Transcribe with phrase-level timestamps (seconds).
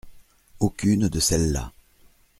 [0.59, 1.71] Aucune de celles-là.